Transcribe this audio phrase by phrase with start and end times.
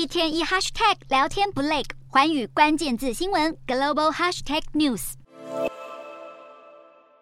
[0.00, 5.12] 一天一 hashtag 聊天不累，寰宇关键字新闻 global hashtag news。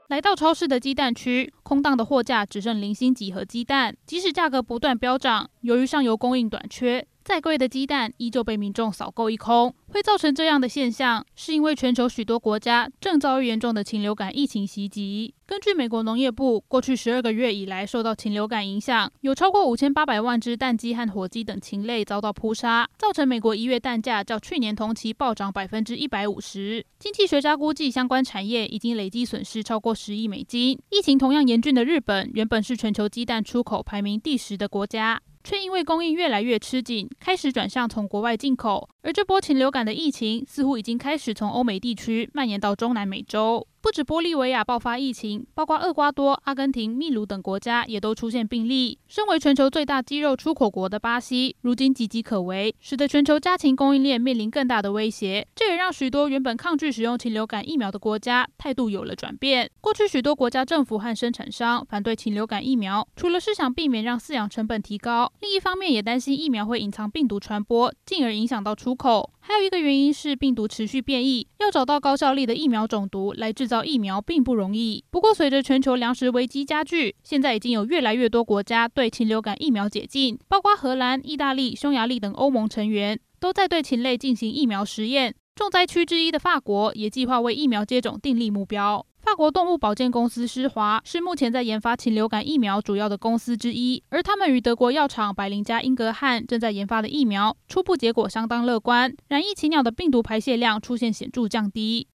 [0.06, 7.04] 来到超市的鸡蛋区，空荡的货架只剩零星几盒鸡蛋，即使价格不断飙涨，由于上游供应短缺。
[7.28, 15.34] 再贵的鸡蛋依旧被民众扫购一空，会造成这样的现象，是因为全球许多国家正遭遇严重的禽流感疫情袭击。
[15.44, 26.82] 根据美国农业部，过去十二个月以来受到禽流感影响，有超过五千八百万只蛋鸡和火鸡等禽类遭到扑杀，造成美国一月蛋价较去年同期暴涨百分之一百五十。
[26.98, 30.78] 经济学家估计，相关产业已经累计损失超过十亿美金。
[30.88, 35.20] 疫情同样严峻的日本，原本是全球鸡蛋出口排名第十的国家。
[35.48, 38.86] 却因为供应越来越吃紧，开始转向从国外进口。
[39.00, 43.66] 而这波禽流感的疫情似乎已经开始从欧美地区蔓延到中南美洲。
[43.80, 48.98] 不止玻利维亚爆发疫情，包括厄瓜多、阿根廷、秘鲁等国家也都出现病例。
[49.06, 55.46] 身为全球最大鸡肉出口国的巴西，如今岌岌可危，使得全球家禽供应链面临更大的威胁。
[55.54, 59.70] 这也让许多原本抗拒使用禽流感疫苗的国家态度有了转变。
[59.80, 69.30] 过去许多国家政府和生产商反对禽流感疫苗，除了是想避免让饲养成本提高，另一方面也担心疫苗会隐藏病毒传播，进而影响到出口。
[69.48, 75.02] 还有一个原因是病毒持续变异，要找到高效力的疫苗种毒来制造疫苗并不容易。
[75.10, 85.34] 不过，随着全球粮食危机加剧，现在已经有越来越多国家对禽流感疫苗解禁，包括荷兰、意大利、匈牙利等欧盟成员都在对禽类进行疫苗实验。
[85.58, 89.04] 重灾区之一的法国也计划为疫苗接种订立目标。
[89.20, 102.06] 法国动物保健公司施华是目前在研发禽流感疫苗主要的公司之一，而他们与德国药厂百灵加英格汉正在研发的疫苗初步结果相当乐观，染疫禽鸟的病毒排泄量出现显著降低。